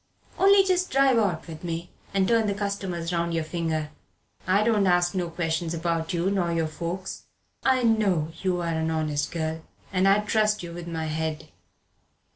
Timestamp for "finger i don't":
3.43-4.87